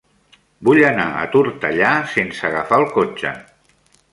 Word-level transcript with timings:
Vull 0.69 0.79
anar 0.87 1.05
a 1.17 1.27
Tortellà 1.35 1.91
sense 2.15 2.49
agafar 2.51 2.81
el 2.85 2.87
cotxe. 2.99 3.35